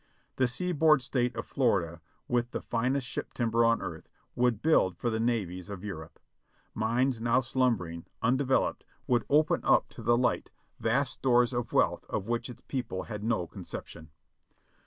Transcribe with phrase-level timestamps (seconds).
[0.37, 5.11] The seaboard State of Florida, with the finest ship timber on earth, would build for
[5.11, 6.19] the navies of Europe.
[6.73, 12.25] Mines now slumbering, undeveloped, would open up to the light vast stores of wealth of
[12.27, 14.07] which its people had no con ception.